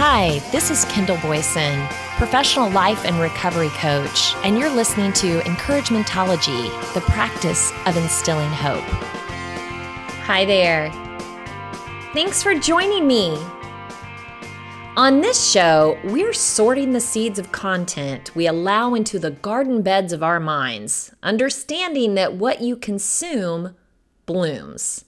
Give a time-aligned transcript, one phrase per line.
[0.00, 1.84] Hi, this is Kendall Boyson,
[2.18, 8.84] professional life and recovery coach, and you're listening to Encouragementology, the practice of instilling hope.
[10.22, 10.92] Hi there.
[12.14, 13.36] Thanks for joining me.
[14.96, 20.12] On this show, we're sorting the seeds of content we allow into the garden beds
[20.12, 23.74] of our minds, understanding that what you consume
[24.26, 25.06] blooms.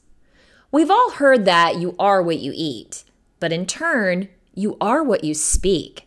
[0.72, 3.04] We've all heard that you are what you eat,
[3.38, 4.28] but in turn,
[4.60, 6.06] you are what you speak.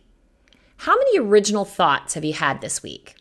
[0.78, 3.16] How many original thoughts have you had this week?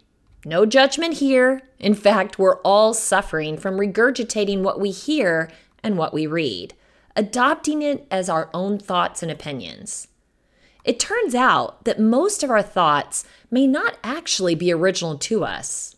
[0.45, 1.63] No judgment here.
[1.79, 5.49] In fact, we're all suffering from regurgitating what we hear
[5.81, 6.75] and what we read,
[7.15, 10.07] adopting it as our own thoughts and opinions.
[10.83, 15.95] It turns out that most of our thoughts may not actually be original to us.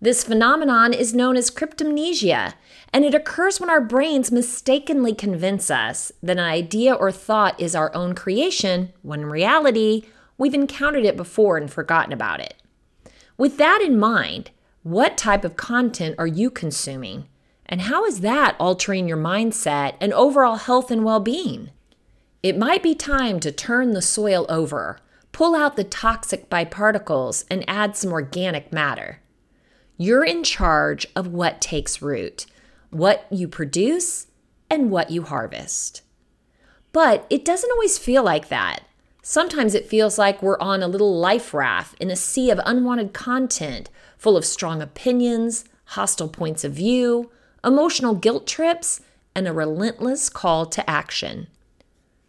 [0.00, 2.54] This phenomenon is known as cryptomnesia,
[2.92, 7.74] and it occurs when our brains mistakenly convince us that an idea or thought is
[7.74, 10.04] our own creation, when in reality,
[10.38, 12.54] we've encountered it before and forgotten about it.
[13.36, 14.50] With that in mind,
[14.82, 17.26] what type of content are you consuming?
[17.66, 21.70] And how is that altering your mindset and overall health and well being?
[22.42, 25.00] It might be time to turn the soil over,
[25.32, 29.20] pull out the toxic byparticles, and add some organic matter.
[29.96, 32.46] You're in charge of what takes root,
[32.96, 34.26] what you produce,
[34.70, 36.02] and what you harvest.
[36.92, 38.82] But it doesn't always feel like that.
[39.22, 43.12] Sometimes it feels like we're on a little life raft in a sea of unwanted
[43.12, 47.30] content full of strong opinions, hostile points of view,
[47.64, 49.00] emotional guilt trips,
[49.34, 51.48] and a relentless call to action.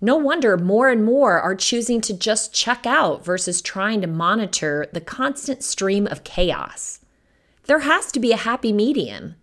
[0.01, 4.87] No wonder more and more are choosing to just check out versus trying to monitor
[4.93, 6.99] the constant stream of chaos.
[7.65, 9.35] There has to be a happy medium.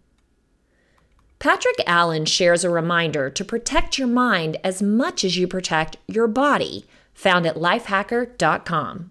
[1.45, 6.27] Patrick Allan shares a reminder to protect your mind as much as you protect your
[6.27, 9.11] body, found at lifehacker.com.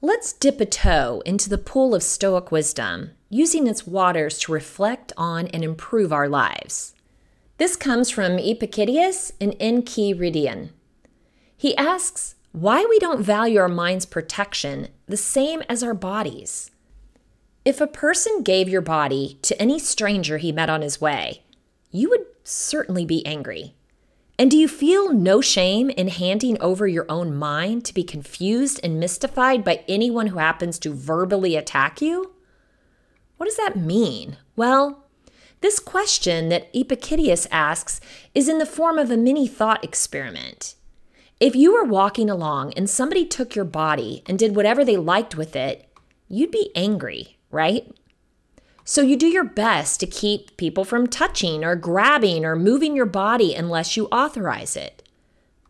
[0.00, 5.12] Let's dip a toe into the pool of Stoic wisdom, using its waters to reflect
[5.16, 6.92] on and improve our lives.
[7.56, 10.70] This comes from Epictetus in Enchiridion.
[11.56, 16.71] He asks why we don't value our mind's protection the same as our bodies.
[17.64, 21.42] If a person gave your body to any stranger he met on his way,
[21.92, 23.74] you would certainly be angry.
[24.36, 28.80] And do you feel no shame in handing over your own mind to be confused
[28.82, 32.32] and mystified by anyone who happens to verbally attack you?
[33.36, 34.38] What does that mean?
[34.56, 35.04] Well,
[35.60, 38.00] this question that Epictetus asks
[38.34, 40.74] is in the form of a mini thought experiment.
[41.38, 45.36] If you were walking along and somebody took your body and did whatever they liked
[45.36, 45.88] with it,
[46.26, 47.86] you'd be angry, right?
[48.84, 53.06] So you do your best to keep people from touching or grabbing or moving your
[53.06, 55.08] body unless you authorize it.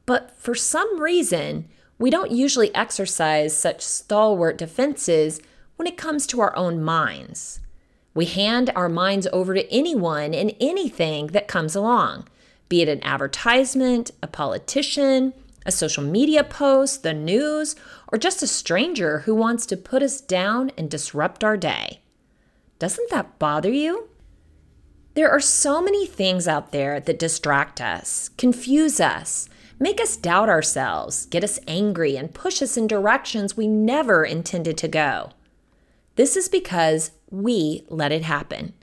[0.07, 5.41] But for some reason, we don't usually exercise such stalwart defenses
[5.77, 7.61] when it comes to our own minds.
[8.15, 12.29] We hand our minds over to anyone and anything that comes along,
[12.69, 15.33] be it an advertisement, a politician,
[15.65, 17.77] a social media post, the news,
[18.13, 22.03] or just a stranger who wants to put us down and disrupt our day.
[22.79, 24.11] Doesn't that bother you?
[25.15, 30.49] There are so many things out there that distract us, confuse us, make us doubt
[30.49, 35.31] ourselves, get us angry, and push us in directions we never intended to go.
[36.17, 38.75] This is because we let it happen.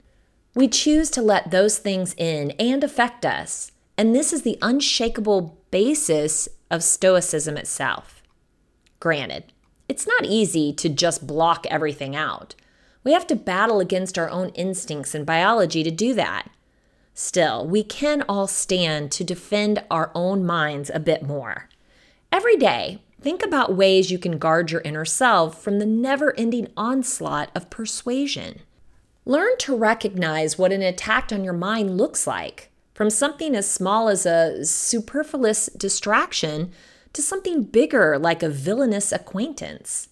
[0.54, 3.70] We choose to let those things in and affect us.
[3.96, 8.19] And this is the unshakable basis of Stoicism itself.
[9.00, 9.52] Granted,
[9.88, 12.54] it's not easy to just block everything out.
[13.02, 16.48] We have to battle against our own instincts and biology to do that.
[17.14, 21.68] Still, we can all stand to defend our own minds a bit more.
[22.30, 26.68] Every day, Think about ways you can guard your inner self from the never ending
[26.74, 28.60] onslaught of persuasion.
[29.26, 34.08] Learn to recognize what an attack on your mind looks like, from something as small
[34.08, 36.72] as a superfluous distraction
[37.12, 40.08] to something bigger like a villainous acquaintance.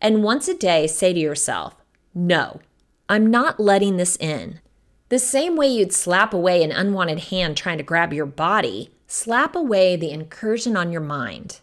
[0.00, 1.74] And once a day, say to yourself,
[2.14, 2.60] No,
[3.08, 4.60] I'm not letting this in.
[5.08, 9.56] The same way you'd slap away an unwanted hand trying to grab your body, slap
[9.56, 11.60] away the incursion on your mind.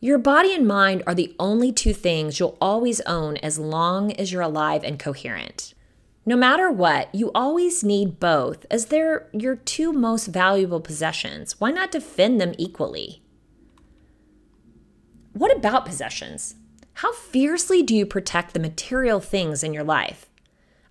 [0.00, 4.32] Your body and mind are the only two things you'll always own as long as
[4.32, 5.74] you're alive and coherent.
[6.26, 11.60] No matter what, you always need both as they're your two most valuable possessions.
[11.60, 13.22] Why not defend them equally?
[15.32, 16.56] What about possessions?
[16.94, 20.26] How fiercely do you protect the material things in your life?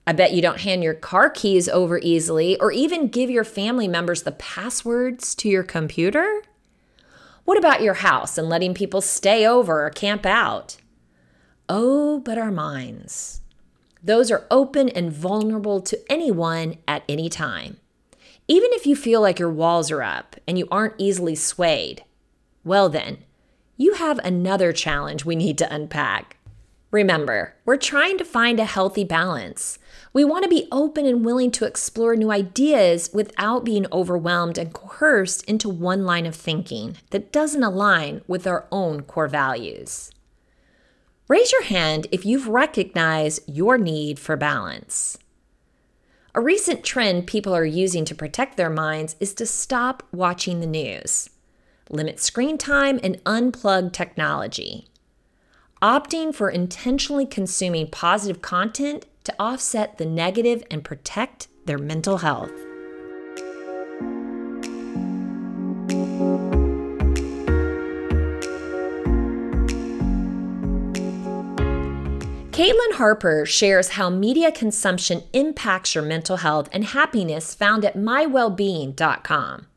[0.08, 3.88] I bet you don't hand your car keys over easily or even give your family
[3.88, 6.42] members the passwords to your computer.
[7.46, 10.78] What about your house and letting people stay over or camp out?
[11.70, 13.42] Oh, but our minds.
[14.04, 17.78] Those are open and vulnerable to anyone at any time.
[18.48, 22.04] Even if you feel like your walls are up and you aren't easily swayed,
[22.64, 23.20] well, then,
[23.78, 26.38] you have another challenge we need to unpack.
[26.92, 29.80] Remember, we're trying to find a healthy balance.
[30.12, 34.74] We want to be open and willing to explore new ideas without being overwhelmed and
[34.74, 40.12] coerced into one line of thinking that doesn't align with our own core values.
[41.30, 45.18] Raise your hand if you've recognized your need for balance.
[46.36, 50.68] A recent trend people are using to protect their minds is to stop watching the
[50.68, 51.30] news,
[51.92, 54.88] limit screen time, and unplug technology
[55.82, 62.52] opting for intentionally consuming positive content to offset the negative and protect their mental health.
[72.52, 79.68] Caitlin Harper shares how media consumption impacts your mental health and happiness found at mywellbeing.com.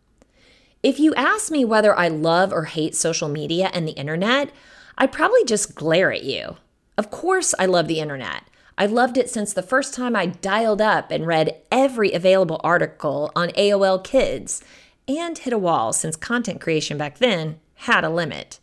[0.84, 4.50] If you ask me whether I love or hate social media and the internet,
[4.98, 6.58] I'd probably just glare at you.
[6.98, 8.42] Of course, I love the internet.
[8.76, 13.32] I've loved it since the first time I dialed up and read every available article
[13.34, 14.62] on AOL Kids
[15.08, 18.60] and hit a wall since content creation back then had a limit.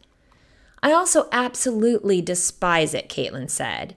[0.84, 3.96] I also absolutely despise it, Caitlin said.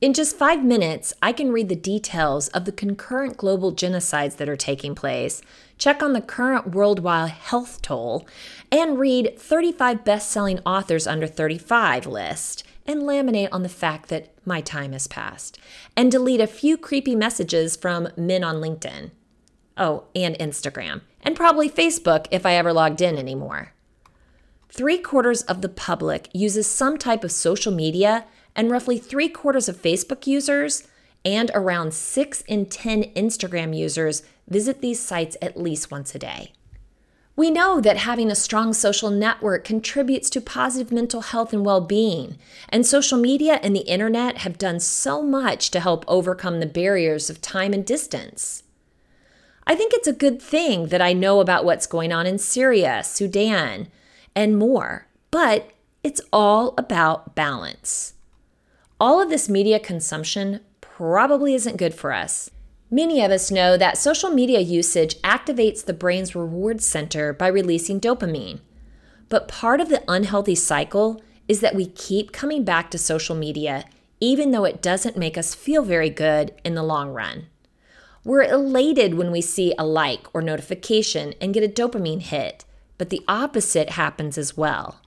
[0.00, 4.48] In just five minutes, I can read the details of the concurrent global genocides that
[4.48, 5.42] are taking place,
[5.82, 8.24] check on the current worldwide health toll,
[8.70, 14.32] and read 35 best selling authors under 35 list, and laminate on the fact that
[14.46, 15.58] my time has passed,
[15.96, 19.10] and delete a few creepy messages from men on LinkedIn.
[19.76, 23.72] Oh, and Instagram, and probably Facebook if I ever logged in anymore.
[24.68, 28.24] Three quarters of the public uses some type of social media
[28.54, 30.86] and roughly three quarters of Facebook users
[31.24, 36.52] and around 6 in 10 Instagram users visit these sites at least once a day.
[37.34, 41.80] We know that having a strong social network contributes to positive mental health and well
[41.80, 42.36] being,
[42.68, 47.30] and social media and the internet have done so much to help overcome the barriers
[47.30, 48.64] of time and distance.
[49.66, 53.02] I think it's a good thing that I know about what's going on in Syria,
[53.02, 53.88] Sudan,
[54.34, 55.70] and more, but
[56.02, 58.14] it's all about balance.
[59.00, 62.50] All of this media consumption probably isn't good for us.
[62.94, 67.98] Many of us know that social media usage activates the brain's reward center by releasing
[67.98, 68.60] dopamine.
[69.30, 73.86] But part of the unhealthy cycle is that we keep coming back to social media
[74.20, 77.46] even though it doesn't make us feel very good in the long run.
[78.24, 82.64] We're elated when we see a like or notification and get a dopamine hit,
[82.98, 85.00] but the opposite happens as well.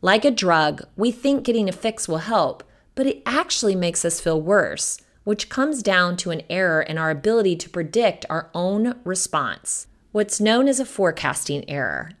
[0.00, 2.62] Like a drug, we think getting a fix will help,
[2.94, 7.10] but it actually makes us feel worse, which comes down to an error in our
[7.10, 12.12] ability to predict our own response, what's known as a forecasting error.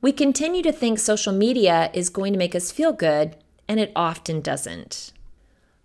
[0.00, 3.34] We continue to think social media is going to make us feel good,
[3.66, 5.12] and it often doesn't.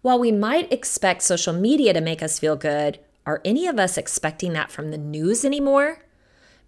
[0.03, 3.97] While we might expect social media to make us feel good, are any of us
[3.97, 6.03] expecting that from the news anymore?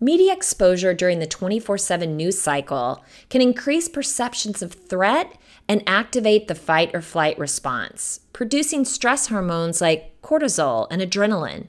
[0.03, 5.37] Media exposure during the 24 7 news cycle can increase perceptions of threat
[5.69, 11.67] and activate the fight or flight response, producing stress hormones like cortisol and adrenaline.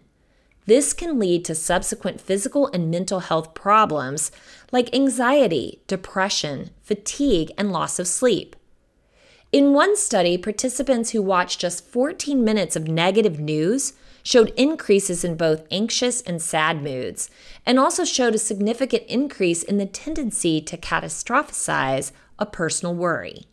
[0.64, 4.33] This can lead to subsequent physical and mental health problems
[4.71, 8.56] like anxiety, depression, fatigue, and loss of sleep.
[9.50, 13.92] In one study, participants who watched just 14 minutes of negative news
[14.23, 17.31] showed increases in both anxious and sad moods,
[17.67, 23.47] and also showed a significant increase in the tendency to catastrophize a personal worry.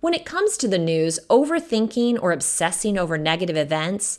[0.00, 4.18] When it comes to the news, overthinking or obsessing over negative events,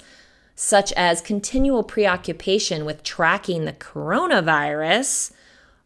[0.53, 5.31] such as continual preoccupation with tracking the coronavirus,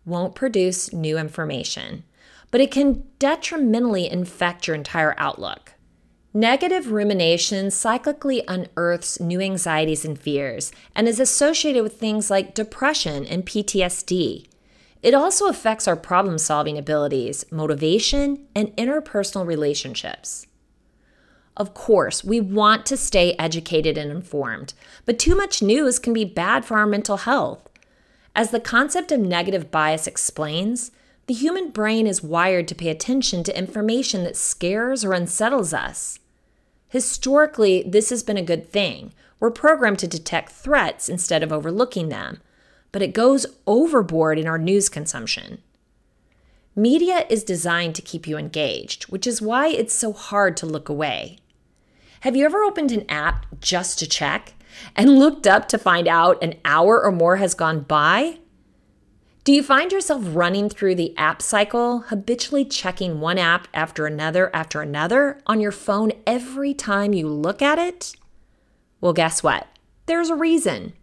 [0.06, 2.04] won't produce new information,
[2.51, 5.75] but it can detrimentally infect your entire outlook.
[6.36, 13.25] Negative rumination cyclically unearths new anxieties and fears and is associated with things like depression
[13.25, 14.46] and PTSD.
[15.01, 20.46] It also affects our problem solving abilities, motivation, and interpersonal relationships.
[21.56, 24.74] Of course, we want to stay educated and informed,
[25.06, 27.70] but too much news can be bad for our mental health.
[28.36, 30.92] As the concept of negative bias explains,
[31.27, 36.20] the human brain is wired to pay attention to information that scares or unsettles us.
[36.89, 39.13] Historically, this has been a good thing.
[39.39, 42.39] We're programmed to detect threats instead of overlooking them
[42.96, 45.62] but it goes overboard in our news consumption.
[46.77, 50.88] Media is designed to keep you engaged, which is why it's so hard to look
[50.88, 51.38] away.
[52.22, 54.54] Have you ever opened an app just to check
[54.96, 58.39] and looked up to find out an hour or more has gone by?
[59.45, 64.49] Do you find yourself running through the app cycle, habitually checking one app after another
[64.55, 68.15] after another on your phone every time you look at it?
[69.01, 69.67] Well, guess what?
[70.07, 70.93] There's a reason.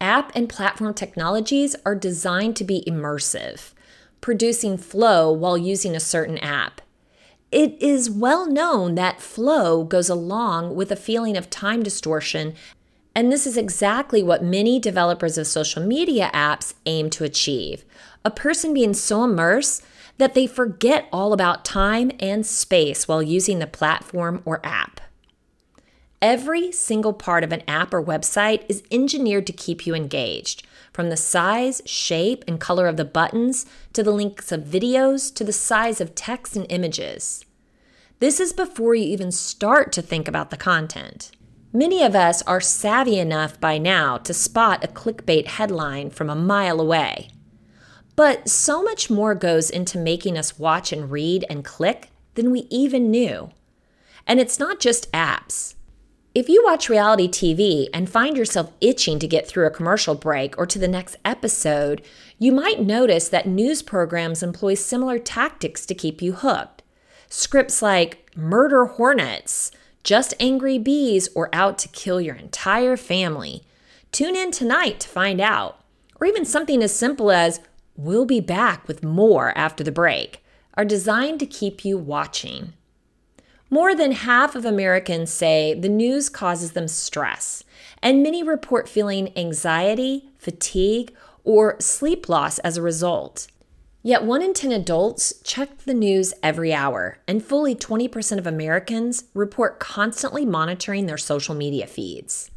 [0.00, 3.74] App and platform technologies are designed to be immersive,
[4.20, 6.80] producing flow while using a certain app.
[7.52, 12.54] It is well known that flow goes along with a feeling of time distortion
[13.14, 17.84] and this is exactly what many developers of social media apps aim to achieve
[18.24, 19.84] a person being so immersed
[20.16, 25.00] that they forget all about time and space while using the platform or app.
[26.22, 31.10] Every single part of an app or website is engineered to keep you engaged, from
[31.10, 35.52] the size, shape, and color of the buttons to the links of videos to the
[35.52, 37.44] size of text and images.
[38.20, 41.30] This is before you even start to think about the content.
[41.76, 46.36] Many of us are savvy enough by now to spot a clickbait headline from a
[46.36, 47.30] mile away.
[48.14, 52.68] But so much more goes into making us watch and read and click than we
[52.70, 53.50] even knew.
[54.24, 55.74] And it's not just apps.
[56.32, 60.56] If you watch reality TV and find yourself itching to get through a commercial break
[60.56, 62.02] or to the next episode,
[62.38, 66.84] you might notice that news programs employ similar tactics to keep you hooked.
[67.28, 69.72] Scripts like Murder Hornets,
[70.04, 73.64] just angry bees, or out to kill your entire family?
[74.12, 75.80] Tune in tonight to find out.
[76.20, 77.60] Or even something as simple as,
[77.96, 80.44] We'll be back with more after the break,
[80.76, 82.72] are designed to keep you watching.
[83.70, 87.62] More than half of Americans say the news causes them stress,
[88.02, 93.46] and many report feeling anxiety, fatigue, or sleep loss as a result.
[94.06, 99.24] Yet one in 10 adults check the news every hour, and fully 20% of Americans
[99.32, 102.50] report constantly monitoring their social media feeds.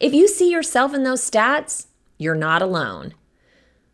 [0.00, 3.12] If you see yourself in those stats, you're not alone.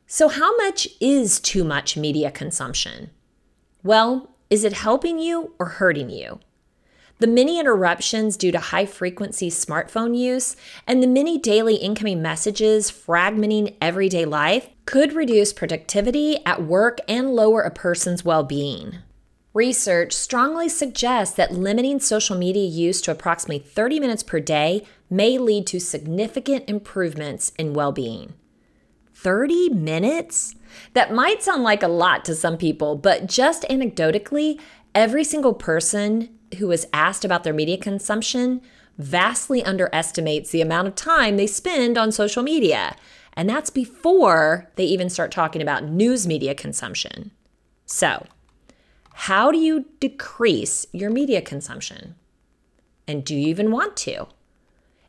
[0.06, 3.10] So, how much is too much media consumption?
[3.82, 6.38] Well, is it helping you or hurting you?
[7.20, 10.56] The many interruptions due to high frequency smartphone use
[10.86, 17.34] and the many daily incoming messages fragmenting everyday life could reduce productivity at work and
[17.34, 18.96] lower a person's well being.
[19.54, 25.38] Research strongly suggests that limiting social media use to approximately 30 minutes per day may
[25.38, 28.34] lead to significant improvements in well being.
[29.14, 30.56] 30 minutes?
[30.94, 34.60] That might sound like a lot to some people, but just anecdotally,
[34.92, 38.60] every single person who is asked about their media consumption
[38.98, 42.96] vastly underestimates the amount of time they spend on social media.
[43.34, 47.32] And that's before they even start talking about news media consumption.
[47.86, 48.26] So,
[49.14, 52.14] how do you decrease your media consumption?
[53.06, 54.26] And do you even want to?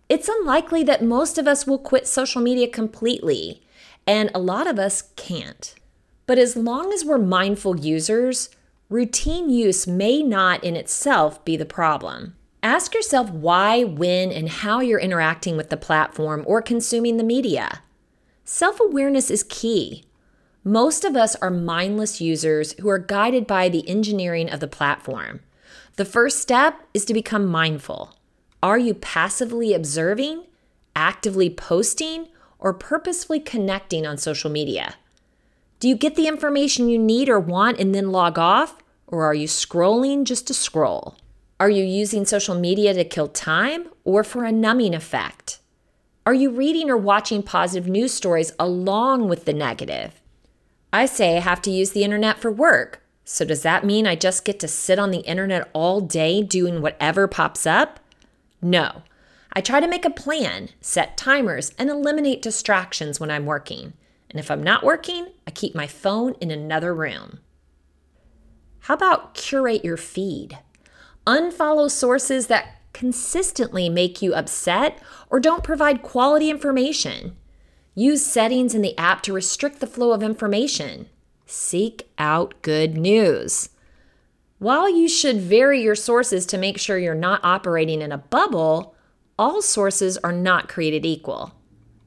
[0.10, 3.64] It's unlikely that most of us will quit social media completely,
[4.06, 5.74] and a lot of us can't.
[6.28, 8.50] But as long as we're mindful users,
[8.89, 12.36] routine use may not in itself be the problem.
[12.62, 17.82] Ask yourself why, when, and how you're interacting with the platform or consuming the media.
[18.44, 20.04] Self awareness is key.
[20.63, 25.42] Most of us are mindless users who are guided by the engineering of the platform.
[25.98, 28.15] The first step is to become mindful.
[28.63, 30.46] Are you passively observing,
[30.96, 34.96] actively posting, or purposefully connecting on social media?
[35.86, 38.82] Do you get the information you need or want and then log off?
[39.06, 41.15] Or are you scrolling just to scroll?
[41.60, 45.60] Are you using social media to kill time or for a numbing effect?
[46.25, 50.20] Are you reading or watching positive news stories along with the negative?
[50.92, 53.04] I say I have to use the internet for work.
[53.24, 56.82] So, does that mean I just get to sit on the internet all day doing
[56.82, 58.00] whatever pops up?
[58.60, 59.04] No.
[59.54, 63.94] I try to make a plan, set timers, and eliminate distractions when I'm working.
[64.36, 67.39] And if I'm not working, I keep my phone in another room.
[68.80, 70.60] How about curate your feed?
[71.25, 77.38] Unfollow sources that consistently make you upset or don't provide quality information.
[77.94, 81.08] Use settings in the app to restrict the flow of information.
[81.46, 83.70] Seek out good news.
[84.60, 88.96] While you should vary your sources to make sure you're not operating in a bubble,
[89.39, 91.54] all sources are not created equal.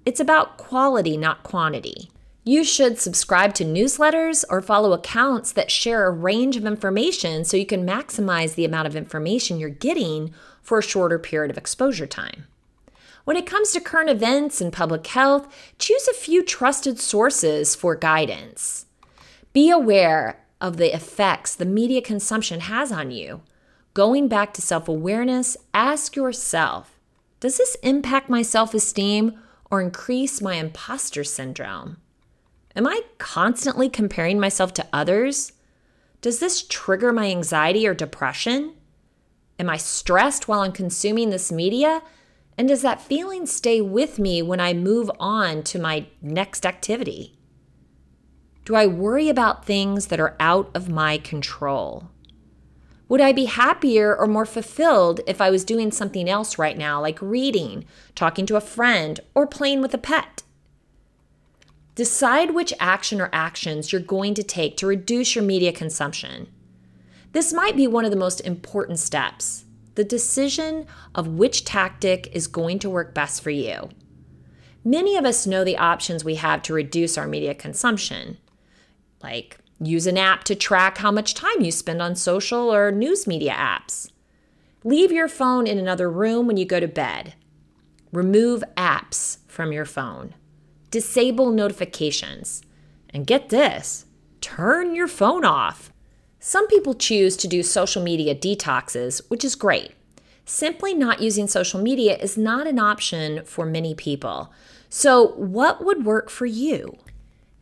[0.05, 2.11] It's about quality, not quantity.
[2.49, 7.59] You should subscribe to newsletters or follow accounts that share a range of information so
[7.59, 12.07] you can maximize the amount of information you're getting for a shorter period of exposure
[12.07, 12.47] time.
[13.25, 15.47] When it comes to current events and public health,
[15.79, 18.87] choose a few trusted sources for guidance.
[19.53, 23.43] Be aware of the effects the media consumption has on you.
[23.93, 26.99] Going back to self awareness, ask yourself
[27.41, 29.39] Does this impact my self esteem
[29.71, 31.99] or increase my imposter syndrome?
[32.77, 35.53] Am I constantly comparing myself to others?
[36.21, 38.75] Does this trigger my anxiety or depression?
[39.59, 42.03] Am I stressed while I'm consuming this media?
[42.57, 47.39] And does that feeling stay with me when I move on to my next activity?
[48.65, 52.11] Do I worry about things that are out of my control?
[53.09, 57.01] Would I be happier or more fulfilled if I was doing something else right now,
[57.01, 60.43] like reading, talking to a friend, or playing with a pet?
[61.99, 66.47] Decide which action or actions you're going to take to reduce your media consumption.
[67.33, 69.65] This might be one of the most important steps
[69.97, 70.87] the decision
[71.17, 73.89] of which tactic is going to work best for you.
[74.85, 78.39] Many of us know the options we have to reduce our media consumption,
[79.21, 83.27] like use an app to track how much time you spend on social or news
[83.27, 84.09] media apps.
[84.85, 87.35] Leave your phone in another room when you go to bed.
[88.13, 90.35] Remove apps from your phone.
[90.91, 92.63] Disable notifications.
[93.11, 94.07] And get this
[94.41, 95.93] turn your phone off.
[96.41, 99.93] Some people choose to do social media detoxes, which is great.
[100.45, 104.53] Simply not using social media is not an option for many people.
[104.89, 106.97] So, what would work for you?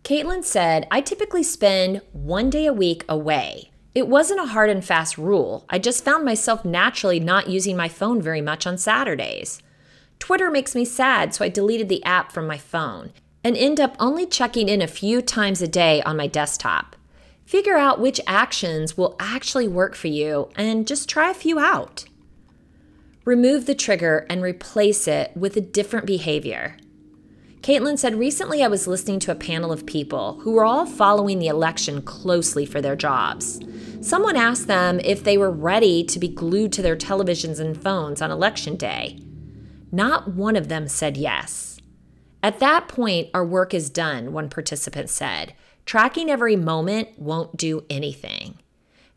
[0.04, 3.72] Caitlin said, I typically spend one day a week away.
[3.92, 5.64] It wasn't a hard and fast rule.
[5.68, 9.60] I just found myself naturally not using my phone very much on Saturdays.
[10.18, 13.12] Twitter makes me sad, so I deleted the app from my phone
[13.44, 16.96] and end up only checking in a few times a day on my desktop.
[17.44, 22.06] Figure out which actions will actually work for you and just try a few out.
[23.24, 26.76] Remove the trigger and replace it with a different behavior.
[27.60, 31.38] Caitlin said, Recently I was listening to a panel of people who were all following
[31.38, 33.60] the election closely for their jobs.
[34.00, 38.22] Someone asked them if they were ready to be glued to their televisions and phones
[38.22, 39.18] on election day.
[39.96, 41.80] Not one of them said yes.
[42.42, 45.54] At that point, our work is done, one participant said.
[45.86, 48.58] Tracking every moment won't do anything.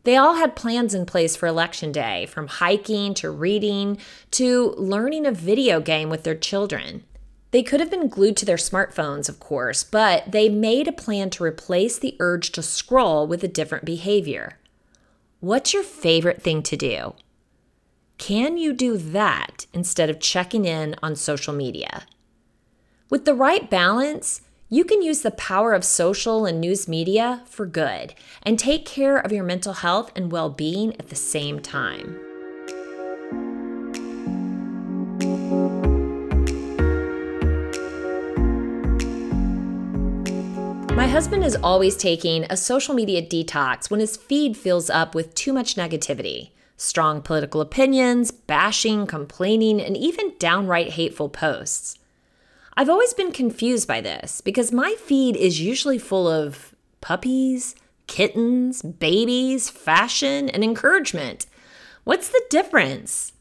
[0.04, 3.98] They all had plans in place for election day, from hiking to reading
[4.30, 7.04] to learning a video game with their children.
[7.50, 11.28] They could have been glued to their smartphones, of course, but they made a plan
[11.30, 14.58] to replace the urge to scroll with a different behavior.
[15.40, 17.14] What's your favorite thing to do?
[18.20, 22.02] Can you do that instead of checking in on social media?
[23.08, 27.64] With the right balance, you can use the power of social and news media for
[27.64, 32.20] good and take care of your mental health and well being at the same time.
[40.94, 45.34] My husband is always taking a social media detox when his feed fills up with
[45.34, 46.50] too much negativity
[46.80, 51.98] strong political opinions, bashing, complaining, and even downright hateful posts.
[52.74, 57.74] I've always been confused by this because my feed is usually full of puppies,
[58.06, 61.44] kittens, babies, fashion, and encouragement.
[62.04, 63.32] What's the difference?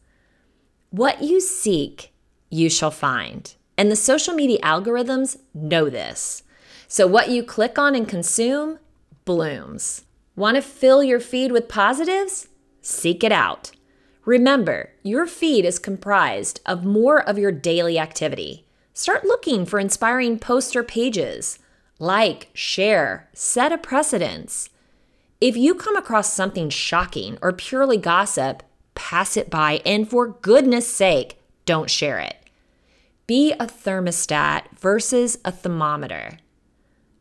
[0.89, 2.11] What you seek,
[2.49, 3.55] you shall find.
[3.77, 6.43] And the social media algorithms know this.
[6.89, 8.79] So, what you click on and consume
[9.23, 10.03] blooms.
[10.35, 12.48] Want to fill your feed with positives?
[12.81, 13.71] Seek it out.
[14.25, 18.65] Remember, your feed is comprised of more of your daily activity.
[18.93, 21.59] Start looking for inspiring posts or pages.
[21.99, 24.69] Like, share, set a precedence.
[25.41, 28.63] If you come across something shocking or purely gossip,
[28.93, 32.35] pass it by and for goodness sake, don't share it.
[33.25, 36.39] Be a thermostat versus a thermometer.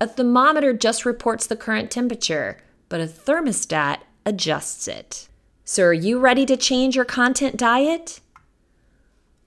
[0.00, 5.28] A thermometer just reports the current temperature, but a thermostat adjusts it.
[5.70, 8.20] So, are you ready to change your content diet?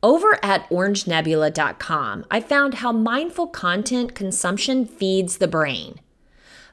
[0.03, 5.99] Over at orangenebula.com, I found how mindful content consumption feeds the brain.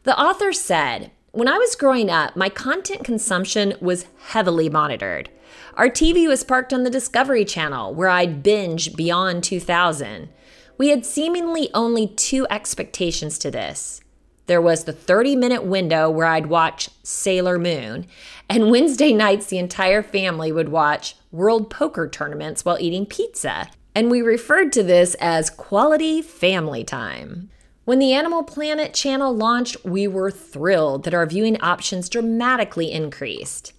[0.03, 5.31] The author said, When I was growing up, my content consumption was heavily monitored.
[5.77, 10.29] Our TV was parked on the Discovery Channel, where I'd binge Beyond 2000.
[10.77, 14.03] We had seemingly only two expectations to this
[14.49, 18.07] there was the 30 minute window where I'd watch Sailor Moon,
[18.49, 23.69] and Wednesday nights the entire family would watch World Poker tournaments while eating pizza.
[23.95, 27.51] And we referred to this as quality family time.
[27.85, 33.73] When the Animal Planet channel launched, we were thrilled that our viewing options dramatically increased.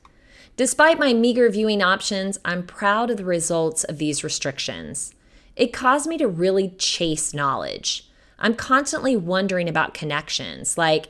[0.57, 5.13] Despite my meager viewing options, I'm proud of the results of these restrictions.
[5.55, 8.08] It caused me to really chase knowledge.
[8.39, 11.09] I'm constantly wondering about connections like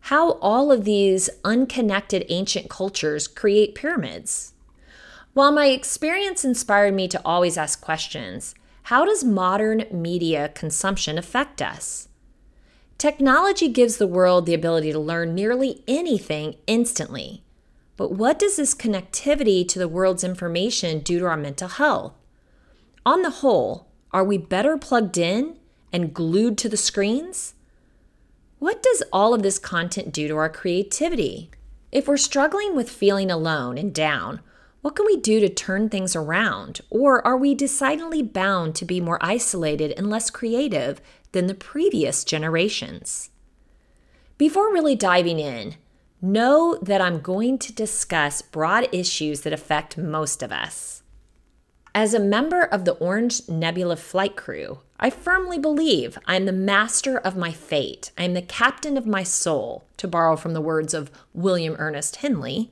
[0.00, 4.54] how all of these unconnected ancient cultures create pyramids.
[5.34, 11.60] While my experience inspired me to always ask questions, how does modern media consumption affect
[11.60, 12.08] us?
[12.98, 17.42] Technology gives the world the ability to learn nearly anything instantly.
[17.96, 22.14] But what does this connectivity to the world's information do to our mental health?
[23.04, 25.56] On the whole, are we better plugged in
[25.96, 27.54] and glued to the screens?
[28.58, 31.50] What does all of this content do to our creativity?
[31.90, 34.40] If we're struggling with feeling alone and down,
[34.82, 36.82] what can we do to turn things around?
[36.90, 41.00] Or are we decidedly bound to be more isolated and less creative
[41.32, 43.30] than the previous generations?
[44.36, 45.76] Before really diving in,
[46.20, 50.95] know that I'm going to discuss broad issues that affect most of us.
[51.96, 56.52] As a member of the Orange Nebula flight crew, I firmly believe I am the
[56.52, 58.10] master of my fate.
[58.18, 62.16] I am the captain of my soul, to borrow from the words of William Ernest
[62.16, 62.70] Henley.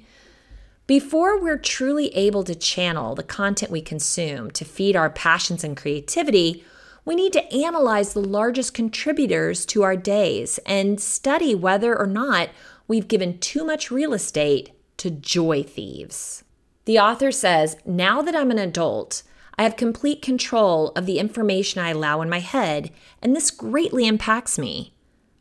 [0.86, 5.74] Before we're truly able to channel the content we consume to feed our passions and
[5.74, 6.62] creativity,
[7.06, 12.50] we need to analyze the largest contributors to our days and study whether or not
[12.86, 16.43] we've given too much real estate to joy thieves.
[16.84, 19.22] The author says, Now that I'm an adult,
[19.56, 22.90] I have complete control of the information I allow in my head,
[23.22, 24.94] and this greatly impacts me.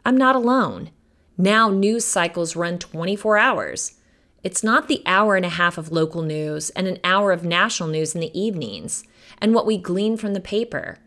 [0.05, 0.91] I'm not alone.
[1.37, 3.99] Now news cycles run 24 hours.
[4.43, 7.89] It's not the hour and a half of local news and an hour of national
[7.89, 9.03] news in the evenings
[9.39, 10.99] and what we glean from the paper.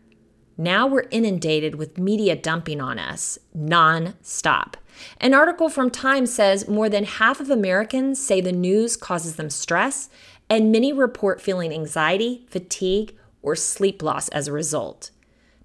[0.57, 4.75] Now we're inundated with media dumping on us non stop.
[5.19, 9.51] An article from Time says more than half of Americans say the news causes them
[9.51, 10.09] stress,
[10.49, 15.11] and many report feeling anxiety, fatigue, or sleep loss as a result.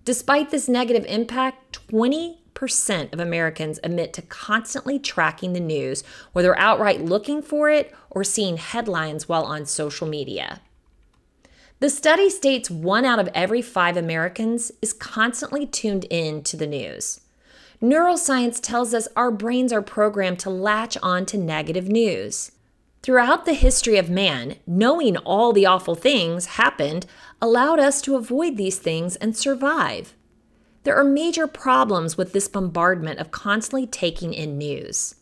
[0.04, 7.00] Despite this negative impact, 20% of Americans admit to constantly tracking the news, whether outright
[7.00, 10.60] looking for it or seeing headlines while on social media.
[11.82, 16.66] The study states one out of every five Americans is constantly tuned in to the
[16.66, 17.20] news.
[17.82, 22.51] Neuroscience tells us our brains are programmed to latch on to negative news.
[23.02, 27.04] Throughout the history of man, knowing all the awful things happened
[27.40, 30.14] allowed us to avoid these things and survive.
[30.84, 35.16] There are major problems with this bombardment of constantly taking in news.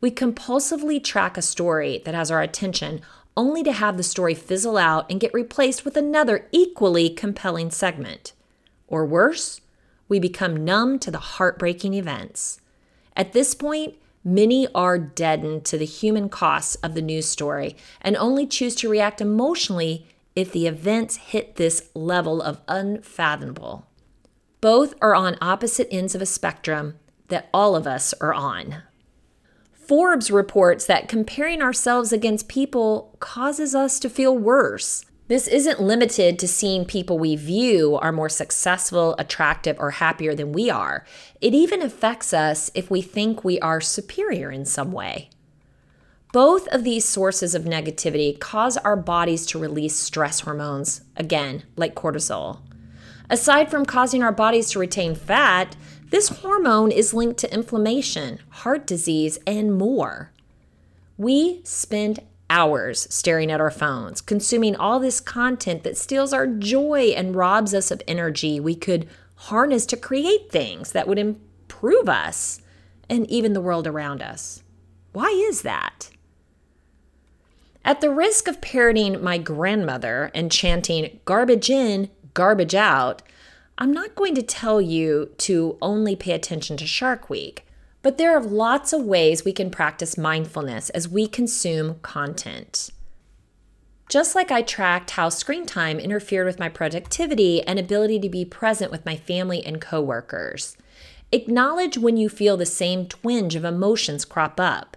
[0.00, 3.00] We compulsively track a story that has our attention
[3.36, 8.32] only to have the story fizzle out and get replaced with another equally compelling segment.
[8.88, 9.60] Or worse,
[10.08, 12.60] we become numb to the heartbreaking events.
[13.14, 18.16] At this point, many are deadened to the human costs of the news story and
[18.16, 20.06] only choose to react emotionally
[20.36, 23.86] if the events hit this level of unfathomable.
[24.60, 28.82] Both are on opposite ends of a spectrum that all of us are on.
[29.72, 35.04] Forbes reports that comparing ourselves against people causes us to feel worse.
[35.30, 40.50] This isn't limited to seeing people we view are more successful, attractive, or happier than
[40.50, 41.06] we are.
[41.40, 45.30] It even affects us if we think we are superior in some way.
[46.32, 51.94] Both of these sources of negativity cause our bodies to release stress hormones, again, like
[51.94, 52.62] cortisol.
[53.30, 55.76] Aside from causing our bodies to retain fat,
[56.08, 60.32] this hormone is linked to inflammation, heart disease, and more.
[61.16, 62.18] We spend
[62.50, 67.72] hours staring at our phones, consuming all this content that steals our joy and robs
[67.72, 72.60] us of energy we could harness to create things that would improve us
[73.08, 74.62] and even the world around us.
[75.12, 76.10] Why is that?
[77.84, 83.22] At the risk of parroting my grandmother and chanting garbage in, garbage out,
[83.78, 87.64] I'm not going to tell you to only pay attention to Shark Week.
[88.02, 92.90] But there are lots of ways we can practice mindfulness as we consume content.
[94.08, 98.44] Just like I tracked how screen time interfered with my productivity and ability to be
[98.44, 100.76] present with my family and coworkers.
[101.30, 104.96] Acknowledge when you feel the same twinge of emotions crop up.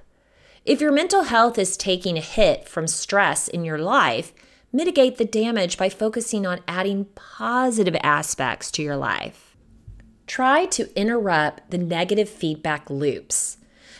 [0.65, 4.33] If your mental health is taking a hit from stress in your life,
[4.71, 9.52] mitigate the damage by focusing on adding positive aspects to your life.
[10.27, 13.57] Try to interrupt the negative feedback loops.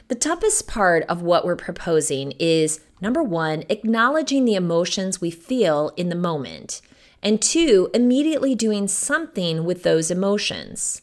[0.08, 5.92] The toughest part of what we're proposing is number one, acknowledging the emotions we feel
[5.98, 6.82] in the moment,
[7.22, 11.02] and two, immediately doing something with those emotions.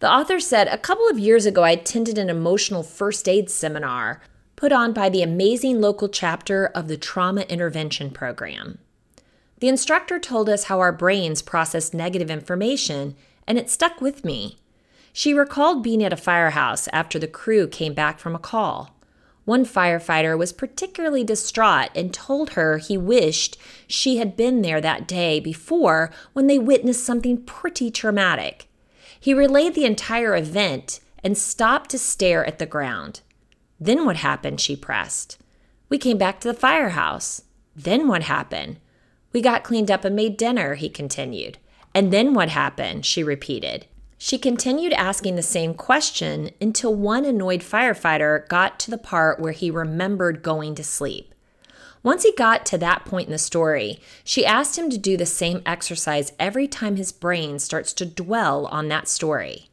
[0.00, 4.20] The author said a couple of years ago, I attended an emotional first aid seminar
[4.56, 8.78] put on by the amazing local chapter of the Trauma Intervention Program.
[9.60, 13.16] The instructor told us how our brains process negative information
[13.46, 14.58] and it stuck with me.
[15.12, 18.96] She recalled being at a firehouse after the crew came back from a call.
[19.46, 23.56] One firefighter was particularly distraught and told her he wished
[23.86, 28.68] she had been there that day before when they witnessed something pretty traumatic.
[29.18, 33.20] He relayed the entire event and stopped to stare at the ground.
[33.80, 34.60] Then what happened?
[34.60, 35.38] She pressed.
[35.88, 37.42] We came back to the firehouse.
[37.74, 38.78] Then what happened?
[39.32, 41.58] We got cleaned up and made dinner, he continued.
[41.96, 43.06] And then what happened?
[43.06, 43.86] She repeated.
[44.18, 49.52] She continued asking the same question until one annoyed firefighter got to the part where
[49.52, 51.34] he remembered going to sleep.
[52.02, 55.24] Once he got to that point in the story, she asked him to do the
[55.24, 59.70] same exercise every time his brain starts to dwell on that story.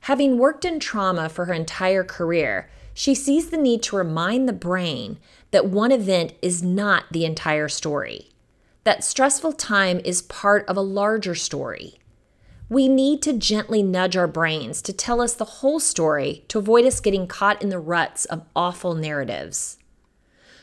[0.00, 4.52] Having worked in trauma for her entire career, she sees the need to remind the
[4.52, 5.20] brain
[5.52, 8.31] that one event is not the entire story,
[8.84, 11.98] that stressful time is part of a larger story
[12.72, 16.86] we need to gently nudge our brains to tell us the whole story to avoid
[16.86, 19.76] us getting caught in the ruts of awful narratives.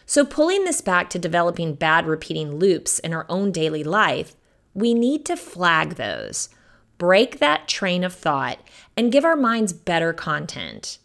[0.08, 4.36] So, pulling this back to developing bad repeating loops in our own daily life,
[4.74, 6.50] we need to flag those,
[6.98, 8.58] break that train of thought,
[8.98, 10.98] and give our minds better content.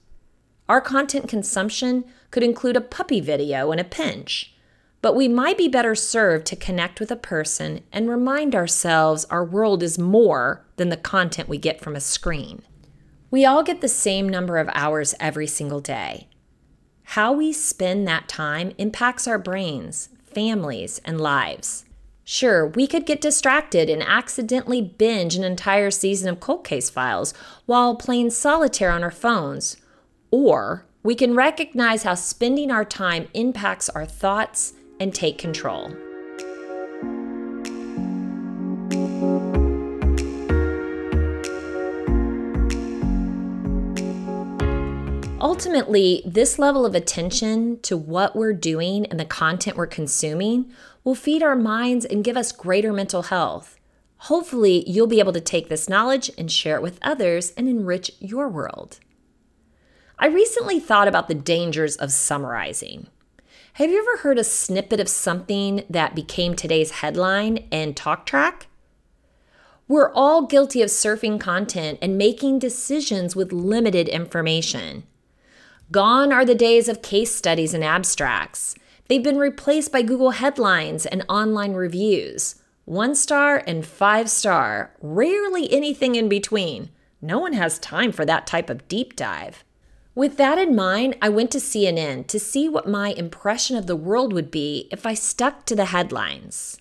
[0.70, 4.53] Our content consumption could include a puppy video in a pinch
[5.04, 9.44] but we might be better served to connect with a person and remind ourselves our
[9.44, 12.62] world is more than the content we get from a screen.
[13.30, 16.26] We all get the same number of hours every single day.
[17.02, 21.84] How we spend that time impacts our brains, families, and lives.
[22.24, 27.34] Sure, we could get distracted and accidentally binge an entire season of cold case files
[27.66, 29.76] while playing solitaire on our phones.
[30.30, 34.72] Or we can recognize how spending our time impacts our thoughts,
[35.04, 35.94] and take control.
[45.38, 50.72] Ultimately, this level of attention to what we're doing and the content we're consuming
[51.04, 53.78] will feed our minds and give us greater mental health.
[54.16, 58.10] Hopefully, you'll be able to take this knowledge and share it with others and enrich
[58.20, 59.00] your world.
[60.18, 63.08] I recently thought about the dangers of summarizing.
[63.78, 68.68] Have you ever heard a snippet of something that became today's headline and talk track?
[69.88, 75.02] We're all guilty of surfing content and making decisions with limited information.
[75.90, 78.76] Gone are the days of case studies and abstracts.
[79.08, 82.62] They've been replaced by Google headlines and online reviews.
[82.84, 86.90] One star and five star, rarely anything in between.
[87.20, 89.64] No one has time for that type of deep dive.
[90.14, 93.96] With that in mind, I went to CNN to see what my impression of the
[93.96, 96.80] world would be if I stuck to the headlines.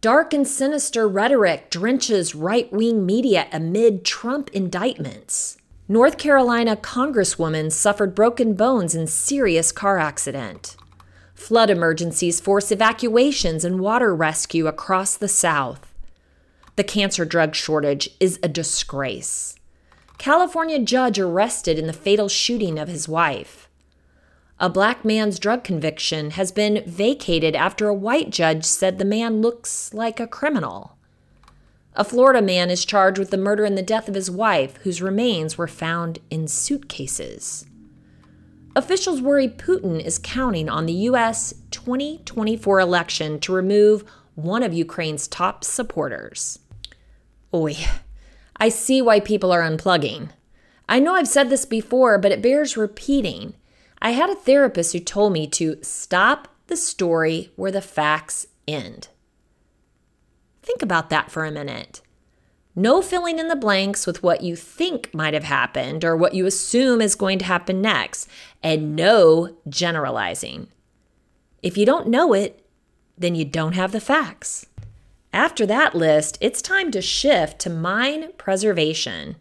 [0.00, 5.58] Dark and sinister rhetoric drenches right wing media amid Trump indictments.
[5.88, 10.76] North Carolina Congresswoman suffered broken bones in serious car accident.
[11.34, 15.92] Flood emergencies force evacuations and water rescue across the South.
[16.76, 19.57] The cancer drug shortage is a disgrace.
[20.18, 23.68] California judge arrested in the fatal shooting of his wife.
[24.60, 29.40] A black man's drug conviction has been vacated after a white judge said the man
[29.40, 30.98] looks like a criminal.
[31.94, 35.00] A Florida man is charged with the murder and the death of his wife, whose
[35.00, 37.66] remains were found in suitcases.
[38.74, 41.54] Officials worry Putin is counting on the U.S.
[41.70, 44.04] 2024 election to remove
[44.34, 46.58] one of Ukraine's top supporters.
[47.54, 47.76] Oi,
[48.60, 50.30] I see why people are unplugging.
[50.88, 53.54] I know I've said this before, but it bears repeating.
[54.00, 59.08] I had a therapist who told me to stop the story where the facts end.
[60.62, 62.00] Think about that for a minute.
[62.74, 66.46] No filling in the blanks with what you think might have happened or what you
[66.46, 68.28] assume is going to happen next,
[68.62, 70.68] and no generalizing.
[71.60, 72.64] If you don't know it,
[73.16, 74.66] then you don't have the facts.
[75.32, 79.36] After that list, it's time to shift to mind preservation.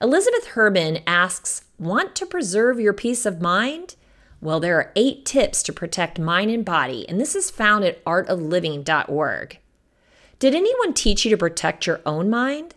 [0.00, 3.96] Elizabeth Herman asks Want to preserve your peace of mind?
[4.40, 8.04] Well, there are eight tips to protect mind and body, and this is found at
[8.04, 9.58] artofliving.org.
[10.38, 12.74] Did anyone teach you to protect your own mind?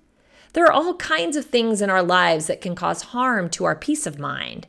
[0.54, 3.76] There are all kinds of things in our lives that can cause harm to our
[3.76, 4.68] peace of mind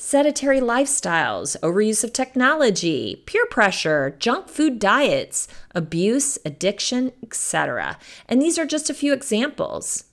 [0.00, 7.98] sedentary lifestyles, overuse of technology, peer pressure, junk food diets, abuse, addiction, etc.
[8.26, 10.04] And these are just a few examples.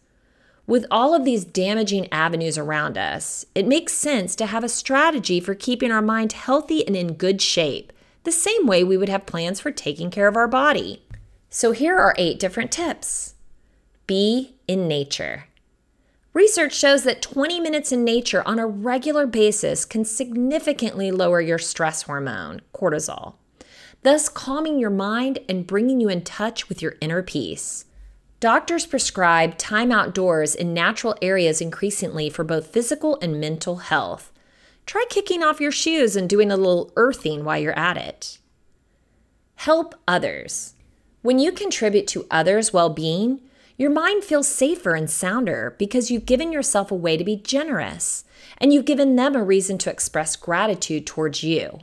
[0.67, 5.39] With all of these damaging avenues around us, it makes sense to have a strategy
[5.39, 7.93] for keeping our mind healthy and in good shape,
[8.25, 11.01] the same way we would have plans for taking care of our body.
[11.49, 13.35] So here are eight different tips.
[14.05, 15.45] Be in nature.
[16.37, 21.57] Research shows that 20 minutes in nature on a regular basis can significantly lower your
[21.57, 23.37] stress hormone, cortisol,
[24.03, 27.85] thus calming your mind and bringing you in touch with your inner peace.
[28.39, 34.31] Doctors prescribe time outdoors in natural areas increasingly for both physical and mental health.
[34.85, 38.37] Try kicking off your shoes and doing a little earthing while you're at it.
[39.55, 40.75] Help others.
[41.23, 43.41] When you contribute to others' well being,
[43.77, 48.25] your mind feels safer and sounder because you've given yourself a way to be generous
[48.57, 51.79] and you've given them a reason to express gratitude towards you.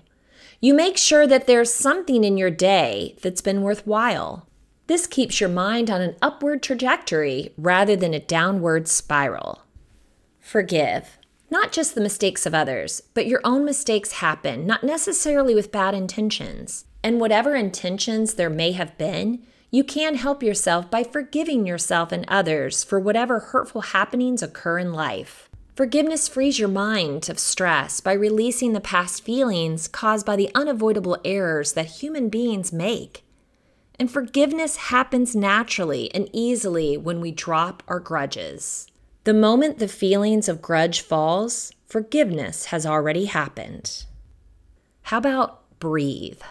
[0.61, 4.49] You make sure that there's something in your day that's been worthwhile.
[4.87, 9.63] This keeps your mind on an upward trajectory rather than a downward spiral.
[10.41, 11.19] Forgive.
[11.49, 15.95] Not just the mistakes of others, but your own mistakes happen, not necessarily with bad
[15.95, 16.87] intentions.
[17.03, 22.25] And whatever intentions there may have been, you can help yourself by forgiving yourself and
[22.29, 25.51] others for whatever hurtful happenings occur in life.
[25.75, 31.19] Forgiveness frees your mind of stress by releasing the past feelings caused by the unavoidable
[31.25, 33.25] errors that human beings make.
[33.99, 38.87] And forgiveness happens naturally and easily when we drop our grudges.
[39.25, 44.05] The moment the feelings of grudge falls, forgiveness has already happened.
[45.03, 46.43] How about breathe?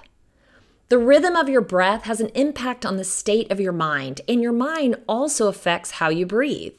[0.89, 4.41] The rhythm of your breath has an impact on the state of your mind, and
[4.41, 6.75] your mind also affects how you breathe.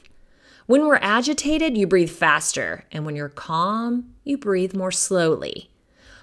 [0.67, 5.71] When we're agitated, you breathe faster, and when you're calm, you breathe more slowly.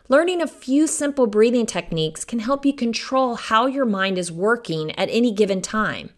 [0.10, 4.92] Learning a few simple breathing techniques can help you control how your mind is working
[4.98, 6.10] at any given time.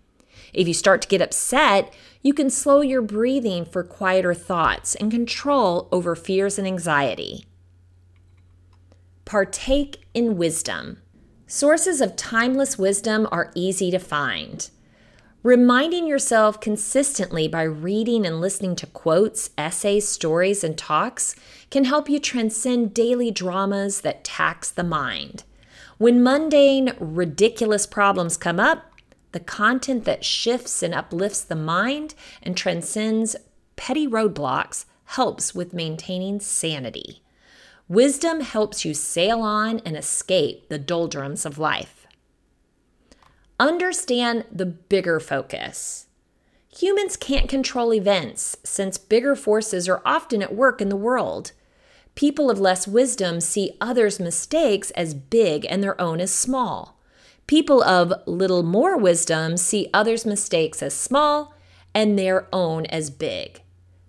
[0.52, 5.12] If you start to get upset, you can slow your breathing for quieter thoughts and
[5.12, 7.46] control over fears and anxiety.
[9.26, 11.03] Partake in wisdom.
[11.48, 14.70] Sources of timeless wisdom are easy to find.
[15.44, 21.36] Reminding yourself consistently by reading and listening to quotes, essays, stories, and talks
[21.70, 25.44] can help you transcend daily dramas that tax the mind.
[25.98, 28.92] When mundane, ridiculous problems come up,
[29.34, 33.36] the content that shifts and uplifts the mind and transcends
[33.76, 37.23] petty roadblocks helps with maintaining sanity.
[37.88, 42.08] Wisdom helps you sail on and escape the doldrums of life.
[43.60, 46.08] Understand the bigger focus.
[46.78, 51.52] Humans can't control events since bigger forces are often at work in the world.
[52.16, 57.00] People of less wisdom see others' mistakes as big and their own as small.
[57.48, 61.54] People of little more wisdom see others' mistakes as small
[61.94, 63.62] and their own as big.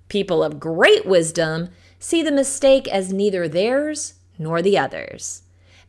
[0.08, 1.70] People of great wisdom
[2.04, 5.40] see the mistake as neither theirs nor the other's.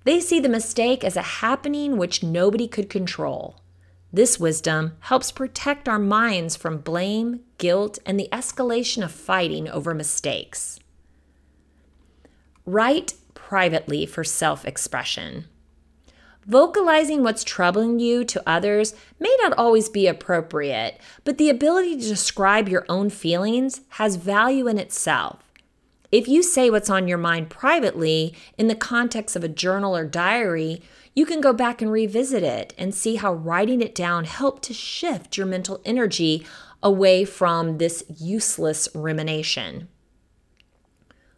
[0.06, 3.60] They see the mistake as a happening which nobody could control.
[4.14, 9.94] This wisdom helps protect our minds from blame, guilt, and the escalation of fighting over
[9.94, 10.80] mistakes.
[12.66, 15.46] Write privately for self expression.
[16.46, 22.08] Vocalizing what's troubling you to others may not always be appropriate, but the ability to
[22.08, 25.45] describe your own feelings has value in itself.
[26.12, 30.06] If you say what's on your mind privately in the context of a journal or
[30.06, 30.82] diary,
[31.16, 34.74] you can go back and revisit it and see how writing it down helped to
[34.74, 36.46] shift your mental energy
[36.84, 39.88] away from this useless rumination.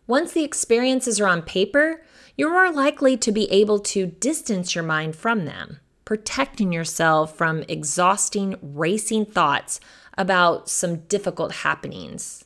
[0.08, 2.02] Once the experiences are on paper,
[2.36, 7.64] you're more likely to be able to distance your mind from them, protecting yourself from
[7.68, 9.80] exhausting, racing thoughts
[10.18, 12.46] about some difficult happenings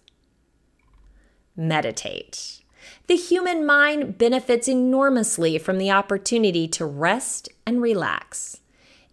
[1.56, 2.62] meditate.
[3.08, 8.60] The human mind benefits enormously from the opportunity to rest and relax.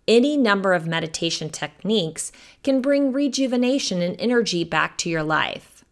[0.06, 5.84] Any number of meditation techniques can bring rejuvenation and energy back to your life.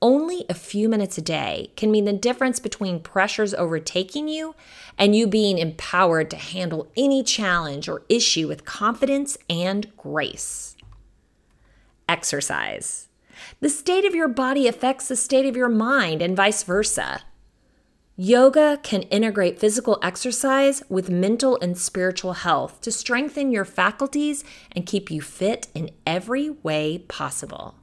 [0.00, 4.54] Only a few minutes a day can mean the difference between pressures overtaking you
[4.96, 10.76] and you being empowered to handle any challenge or issue with confidence and grace.
[12.08, 13.07] Exercise.
[13.60, 17.22] The state of your body affects the state of your mind, and vice versa.
[18.20, 24.86] Yoga can integrate physical exercise with mental and spiritual health to strengthen your faculties and
[24.86, 27.76] keep you fit in every way possible.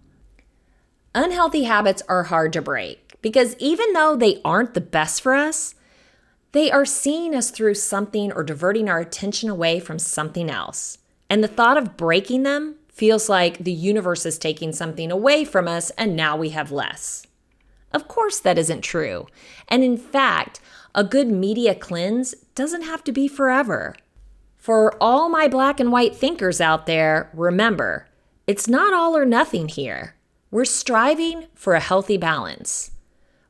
[1.13, 5.75] Unhealthy habits are hard to break because even though they aren't the best for us,
[6.51, 10.97] they are seeing us through something or diverting our attention away from something else.
[11.29, 15.67] And the thought of breaking them feels like the universe is taking something away from
[15.67, 17.27] us and now we have less.
[17.91, 19.27] Of course, that isn't true.
[19.67, 20.61] And in fact,
[20.95, 23.95] a good media cleanse doesn't have to be forever.
[24.57, 28.07] For all my black and white thinkers out there, remember,
[28.47, 30.15] it's not all or nothing here.
[30.49, 32.91] We're striving for a healthy balance.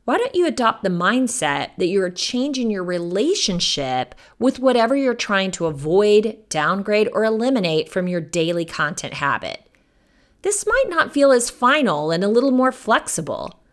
[0.06, 5.50] Why don't you adopt the mindset that you're changing your relationship with whatever you're trying
[5.52, 9.68] to avoid, downgrade, or eliminate from your daily content habit?
[10.44, 13.64] This might not feel as final and a little more flexible.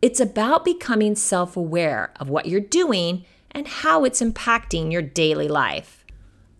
[0.00, 5.48] It's about becoming self aware of what you're doing and how it's impacting your daily
[5.48, 6.04] life.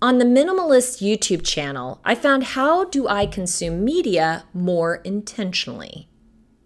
[0.03, 6.09] On the Minimalist YouTube channel, I found how do I consume media more intentionally.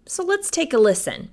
[0.07, 1.29] So let's take a listen.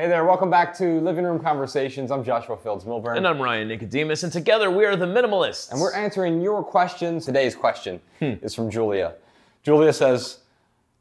[0.00, 2.10] Hey there, welcome back to Living Room Conversations.
[2.10, 3.18] I'm Joshua Fields Millburn.
[3.18, 5.70] And I'm Ryan Nicodemus, and together we are the Minimalists.
[5.70, 7.26] And we're answering your questions.
[7.26, 8.32] Today's question hmm.
[8.40, 9.16] is from Julia.
[9.62, 10.38] Julia says,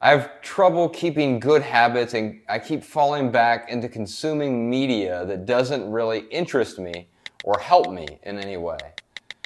[0.01, 5.45] I have trouble keeping good habits and I keep falling back into consuming media that
[5.45, 7.07] doesn't really interest me
[7.45, 8.79] or help me in any way.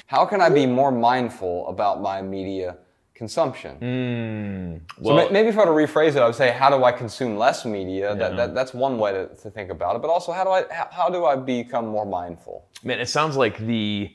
[0.06, 2.76] How can I be more mindful about my media
[3.14, 3.78] consumption.
[3.80, 6.84] Mm, well, so maybe if I were to rephrase it, I would say, how do
[6.84, 8.10] I consume less media?
[8.10, 8.14] Yeah.
[8.14, 10.02] That, that, that's one way to, to think about it.
[10.02, 12.66] But also, how do I how, how do I become more mindful?
[12.82, 14.12] Man, it sounds like the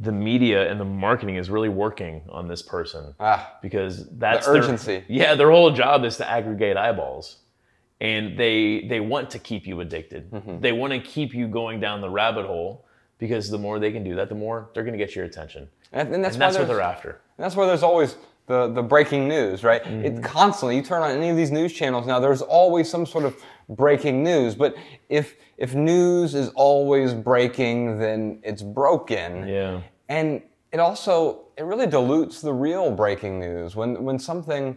[0.00, 4.52] the media and the marketing is really working on this person ah, because that's the
[4.52, 4.86] urgency.
[4.86, 7.36] Their, yeah, their whole job is to aggregate eyeballs.
[8.02, 10.30] And they they want to keep you addicted.
[10.30, 10.60] Mm-hmm.
[10.60, 12.86] They want to keep you going down the rabbit hole
[13.18, 15.68] because the more they can do that, the more they're going to get your attention.
[15.92, 17.10] And, and that's, and that's what they're after.
[17.10, 18.16] And that's why there's always
[18.50, 19.82] the, the breaking news, right?
[19.84, 20.04] Mm-hmm.
[20.04, 23.24] It constantly, you turn on any of these news channels now, there's always some sort
[23.24, 24.56] of breaking news.
[24.56, 24.74] But
[25.08, 29.46] if if news is always breaking, then it's broken.
[29.46, 29.82] Yeah.
[30.08, 30.42] And
[30.72, 34.76] it also it really dilutes the real breaking news when when something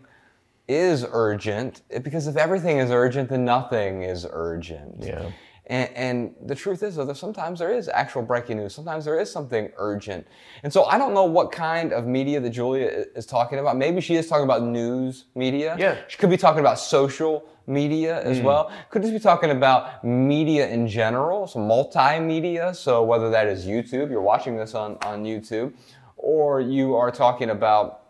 [0.67, 5.29] is urgent because if everything is urgent then nothing is urgent yeah
[5.67, 8.75] and, and, the truth is, though, sometimes there is actual breaking news.
[8.75, 10.27] Sometimes there is something urgent.
[10.63, 13.77] And so I don't know what kind of media that Julia is talking about.
[13.77, 15.77] Maybe she is talking about news media.
[15.79, 15.95] Yeah.
[16.09, 18.43] She could be talking about social media as mm.
[18.43, 18.73] well.
[18.89, 22.75] Could just be talking about media in general, so multimedia.
[22.75, 25.73] So whether that is YouTube, you're watching this on, on YouTube,
[26.17, 28.01] or you are talking about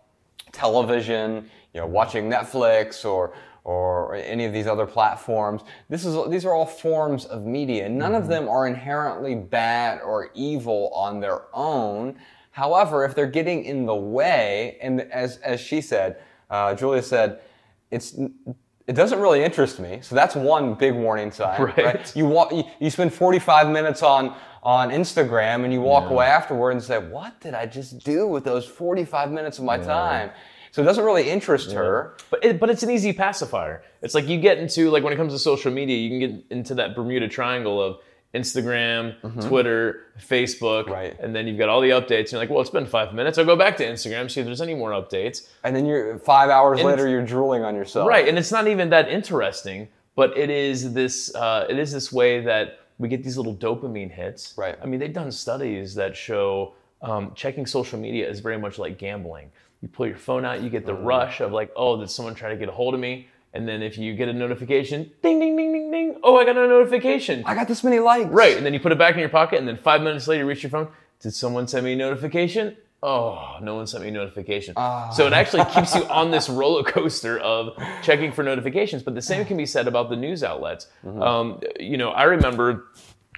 [0.51, 3.33] television, you know, watching Netflix or
[3.63, 5.61] or any of these other platforms.
[5.89, 7.87] This is, these are all forms of media.
[7.87, 8.21] None mm-hmm.
[8.21, 12.17] of them are inherently bad or evil on their own.
[12.51, 17.39] However, if they're getting in the way, and as, as she said, uh, Julia said,
[17.89, 18.13] it's,
[18.85, 19.99] it doesn't really interest me.
[20.01, 21.61] So that's one big warning sign.
[21.61, 21.77] Right.
[21.77, 22.15] right?
[22.15, 26.09] You, walk, you, you, spend 45 minutes on, on Instagram and you walk yeah.
[26.11, 29.77] away afterward and say, what did I just do with those 45 minutes of my
[29.77, 29.83] yeah.
[29.83, 30.31] time?
[30.73, 31.75] So it doesn't really interest yeah.
[31.75, 32.17] her.
[32.31, 33.83] But it, but it's an easy pacifier.
[34.01, 36.45] It's like you get into like when it comes to social media, you can get
[36.49, 37.99] into that Bermuda Triangle of
[38.33, 39.39] Instagram, mm-hmm.
[39.41, 41.15] Twitter, Facebook, right.
[41.19, 42.19] and then you've got all the updates.
[42.19, 43.37] And you're like, well, it's been five minutes.
[43.37, 45.47] I'll go back to Instagram, see if there's any more updates.
[45.63, 48.09] And then you're five hours and later, you're drooling on yourself.
[48.09, 51.33] Right, and it's not even that interesting, but it is this.
[51.35, 54.55] Uh, it is this way that we get these little dopamine hits.
[54.57, 54.75] Right.
[54.81, 58.97] I mean, they've done studies that show um, checking social media is very much like
[58.97, 59.51] gambling
[59.83, 62.49] you pull your phone out, you get the rush of like, oh, did someone try
[62.49, 63.27] to get a hold of me?
[63.53, 66.55] And then if you get a notification, ding, ding, ding, ding, ding, oh, I got
[66.55, 67.43] a notification.
[67.45, 68.29] I got this many likes.
[68.29, 68.55] Right.
[68.55, 70.49] And then you put it back in your pocket, and then five minutes later, you
[70.49, 70.87] reach your phone.
[71.19, 72.77] Did someone send me a notification?
[73.03, 74.73] Oh, no one sent me a notification.
[74.77, 75.09] Uh.
[75.09, 79.03] So it actually keeps you on this roller coaster of checking for notifications.
[79.03, 80.87] But the same can be said about the news outlets.
[81.05, 81.21] Mm-hmm.
[81.21, 82.85] Um, you know, I remember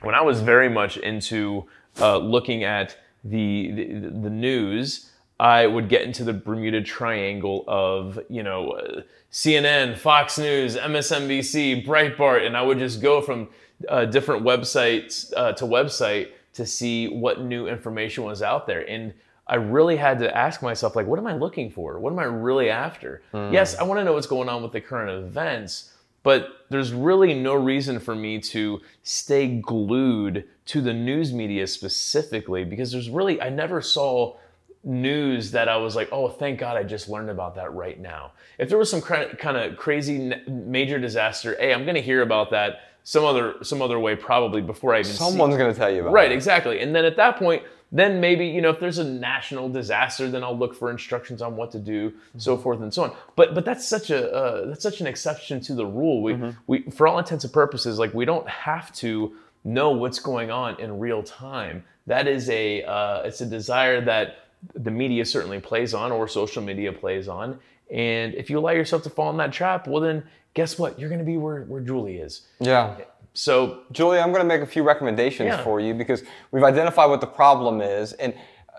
[0.02, 1.66] when I was very much into
[2.00, 5.10] uh, looking at the, the, the news.
[5.40, 11.86] I would get into the Bermuda Triangle of, you know, uh, CNN, Fox News, MSNBC,
[11.86, 13.50] Breitbart, and I would just go from
[13.90, 18.90] uh, different websites uh, to website to see what new information was out there.
[18.90, 19.14] And
[19.48, 22.00] I really had to ask myself, like, what am I looking for?
[22.00, 23.22] What am I really after?
[23.34, 23.52] Mm.
[23.52, 25.92] Yes, I want to know what's going on with the current events,
[26.24, 32.64] but there's really no reason for me to stay glued to the news media specifically
[32.64, 34.38] because there's really, I never saw
[34.86, 38.32] news that I was like, oh, thank God I just learned about that right now.
[38.58, 42.52] If there was some kind of crazy major disaster, hey, I'm going to hear about
[42.52, 46.02] that some other some other way probably before I even someone's going to tell you
[46.02, 46.14] about it.
[46.14, 46.36] right it.
[46.36, 46.82] exactly.
[46.82, 47.62] And then at that point,
[47.92, 51.56] then maybe you know if there's a national disaster, then I'll look for instructions on
[51.56, 52.40] what to do, mm-hmm.
[52.40, 53.16] so forth and so on.
[53.36, 56.24] But but that's such a uh, that's such an exception to the rule.
[56.24, 56.50] We mm-hmm.
[56.66, 60.80] we for all intents and purposes, like we don't have to know what's going on
[60.80, 61.84] in real time.
[62.08, 66.64] That is a uh, it's a desire that the media certainly plays on or social
[66.64, 67.60] media plays on.
[67.92, 71.00] And if you allow yourself to fall in that trap, well, then guess what?
[71.00, 72.48] You're going to be where, where Julie is.
[72.60, 72.98] Yeah.
[73.34, 75.64] So, Julie, I'm going to make a few recommendations yeah.
[75.64, 78.14] for you because we've identified what the problem is.
[78.14, 78.34] And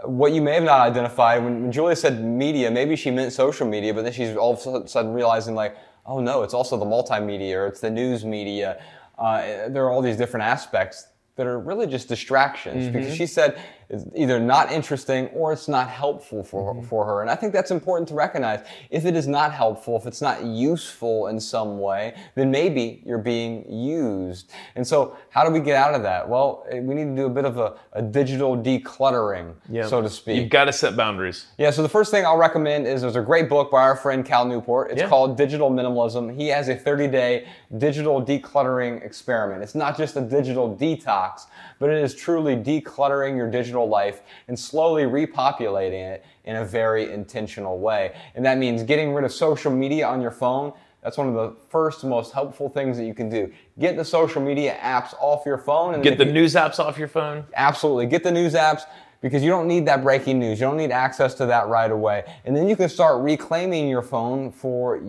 [0.05, 3.67] what you may have not identified when, when Julia said media, maybe she meant social
[3.67, 5.77] media, but then she's all of a sudden realizing, like,
[6.07, 8.83] oh no, it's also the multimedia or it's the news media.
[9.19, 12.93] Uh, there are all these different aspects that are really just distractions mm-hmm.
[12.93, 13.59] because she said
[13.89, 16.87] it's either not interesting or it's not helpful for, mm-hmm.
[16.87, 17.21] for her.
[17.21, 18.67] And I think that's important to recognize.
[18.91, 23.19] If it is not helpful, if it's not useful in some way, then maybe you're
[23.19, 24.51] being used.
[24.75, 26.29] And so, how do we get out of that?
[26.29, 29.87] Well, eh, we need to do a bit of a, a digital decluttering, yeah.
[29.87, 30.41] so to speak.
[30.41, 31.47] You've got to set boundaries.
[31.57, 34.25] Yeah, so the first thing I'll recommend is there's a great book by our friend
[34.25, 34.91] Cal Newport.
[34.91, 35.09] It's yeah.
[35.09, 36.37] called Digital Minimalism.
[36.37, 37.47] He has a 30 day
[37.79, 39.63] digital decluttering experiment.
[39.63, 41.47] It's not just a digital detox,
[41.79, 47.13] but it is truly decluttering your digital life and slowly repopulating it in a very
[47.13, 48.15] intentional way.
[48.35, 50.73] And that means getting rid of social media on your phone.
[51.03, 53.53] That's one of the first most helpful things that you can do.
[53.79, 56.99] Get the social media apps off your phone and get the you, news apps off
[56.99, 57.45] your phone.
[57.55, 58.07] Absolutely.
[58.07, 58.83] Get the news apps
[59.21, 60.61] because you don't need that breaking news.
[60.61, 62.25] You don't need access to that right away.
[62.45, 65.01] And then you can start reclaiming your phone for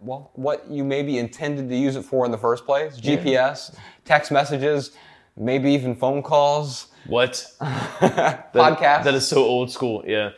[0.00, 2.98] well, what you maybe intended to use it for in the first place.
[3.00, 4.92] GPS, text messages,
[5.36, 6.88] maybe even phone calls.
[7.08, 7.50] What?
[7.60, 9.04] Podcast.
[9.04, 10.04] That is so old school.
[10.06, 10.30] Yeah.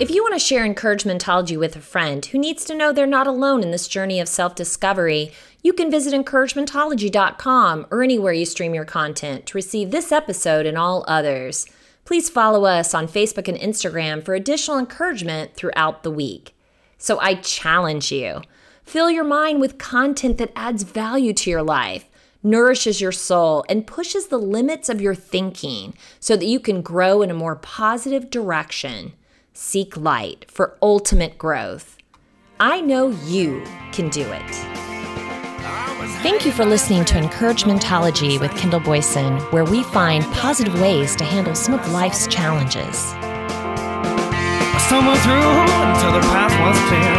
[0.00, 3.26] If you want to share encouragementology with a friend who needs to know they're not
[3.26, 8.74] alone in this journey of self discovery, you can visit encouragementology.com or anywhere you stream
[8.74, 11.66] your content to receive this episode and all others.
[12.08, 16.56] Please follow us on Facebook and Instagram for additional encouragement throughout the week.
[16.96, 18.40] So I challenge you
[18.82, 22.08] fill your mind with content that adds value to your life,
[22.42, 27.20] nourishes your soul, and pushes the limits of your thinking so that you can grow
[27.20, 29.12] in a more positive direction.
[29.52, 31.98] Seek light for ultimate growth.
[32.58, 34.97] I know you can do it.
[36.20, 41.22] Thank you for listening to Encouragementology with Kendall Boyson, where we find positive ways to
[41.22, 43.12] handle some of life's challenges.
[43.14, 47.14] I stumbled through until the path was clear.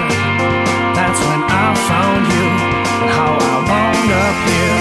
[0.99, 2.47] That's when I found you
[2.99, 4.78] and how I wound up here.